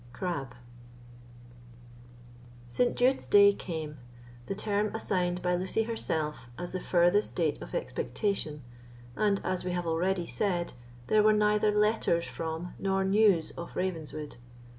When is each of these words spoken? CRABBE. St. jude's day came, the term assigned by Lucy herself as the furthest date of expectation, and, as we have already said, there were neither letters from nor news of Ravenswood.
CRABBE. 0.13 0.55
St. 2.69 2.95
jude's 2.95 3.27
day 3.27 3.53
came, 3.53 3.99
the 4.47 4.55
term 4.55 4.87
assigned 4.95 5.43
by 5.43 5.53
Lucy 5.55 5.83
herself 5.83 6.49
as 6.57 6.71
the 6.71 6.79
furthest 6.79 7.35
date 7.35 7.61
of 7.61 7.75
expectation, 7.75 8.63
and, 9.15 9.39
as 9.43 9.63
we 9.63 9.73
have 9.73 9.85
already 9.85 10.25
said, 10.25 10.73
there 11.05 11.21
were 11.21 11.33
neither 11.33 11.71
letters 11.71 12.25
from 12.25 12.73
nor 12.79 13.05
news 13.05 13.51
of 13.51 13.75
Ravenswood. 13.75 14.37